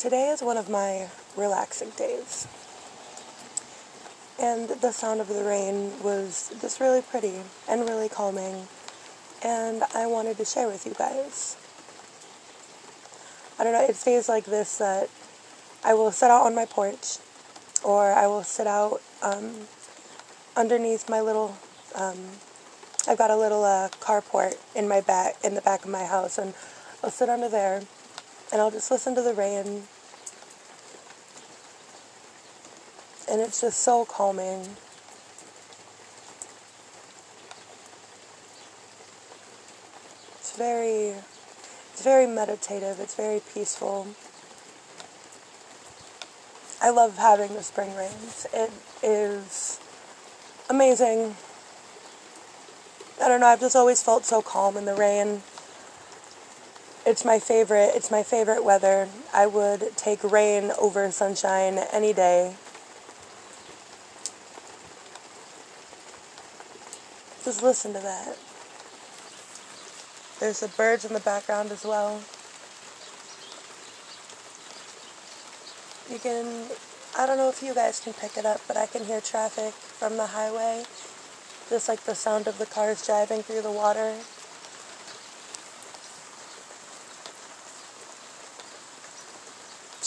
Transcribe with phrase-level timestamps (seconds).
[0.00, 2.48] Today is one of my relaxing days.
[4.40, 7.34] And the sound of the rain was just really pretty
[7.68, 8.66] and really calming.
[9.42, 11.54] And I wanted to share with you guys.
[13.58, 15.10] I don't know, it's days like this that
[15.84, 17.18] I will sit out on my porch
[17.84, 19.52] or I will sit out um,
[20.56, 21.58] underneath my little.
[21.94, 22.16] Um,
[23.06, 26.38] I've got a little uh, carport in my back in the back of my house,
[26.38, 26.54] and
[27.04, 27.82] I'll sit under there,
[28.52, 29.84] and I'll just listen to the rain,
[33.30, 34.76] and it's just so calming.
[40.38, 41.14] It's very,
[41.92, 42.98] it's very meditative.
[42.98, 44.08] It's very peaceful.
[46.82, 48.46] I love having the spring rains.
[48.52, 48.70] It
[49.02, 49.78] is
[50.68, 51.36] amazing.
[53.22, 55.42] I don't know, I've just always felt so calm in the rain.
[57.10, 57.90] It's my favorite.
[57.96, 59.08] It's my favorite weather.
[59.34, 62.54] I would take rain over sunshine any day.
[67.44, 68.38] Just listen to that.
[70.38, 72.22] There's the birds in the background as well.
[76.08, 76.68] You can,
[77.18, 79.72] I don't know if you guys can pick it up, but I can hear traffic
[79.72, 80.84] from the highway.
[81.68, 84.14] Just like the sound of the cars driving through the water.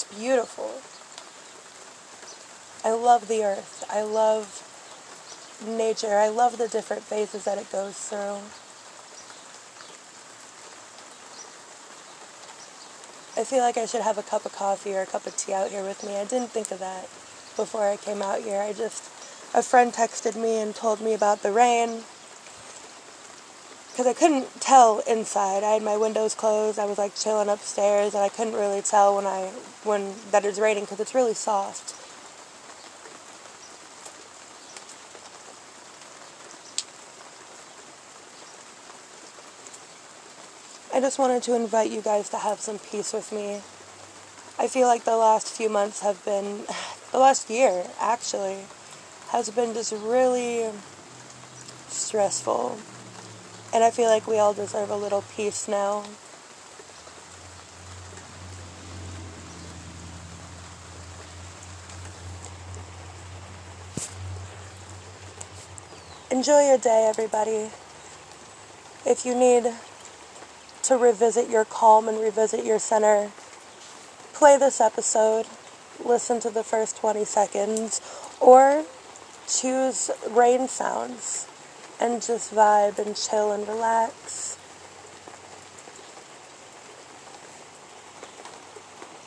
[0.00, 0.80] It's beautiful.
[2.88, 3.84] I love the earth.
[3.90, 4.64] I love
[5.66, 6.16] nature.
[6.16, 8.40] I love the different phases that it goes through.
[13.38, 15.52] I feel like I should have a cup of coffee or a cup of tea
[15.52, 16.16] out here with me.
[16.16, 17.02] I didn't think of that
[17.56, 18.62] before I came out here.
[18.62, 19.04] I just,
[19.54, 22.04] a friend texted me and told me about the rain.
[23.90, 25.62] Because I couldn't tell inside.
[25.62, 26.78] I had my windows closed.
[26.78, 29.50] I was like chilling upstairs and I couldn't really tell when I,
[29.84, 31.94] when that it's raining because it's really soft.
[40.92, 43.60] I just wanted to invite you guys to have some peace with me.
[44.58, 46.66] I feel like the last few months have been,
[47.12, 48.58] the last year actually,
[49.28, 50.68] has been just really
[51.88, 52.76] stressful.
[53.72, 56.04] And I feel like we all deserve a little peace now.
[66.32, 67.70] Enjoy your day, everybody.
[69.06, 69.72] If you need
[70.82, 73.30] to revisit your calm and revisit your center,
[74.32, 75.46] play this episode,
[76.04, 78.00] listen to the first 20 seconds,
[78.40, 78.84] or
[79.46, 81.49] choose rain sounds
[82.00, 84.58] and just vibe and chill and relax.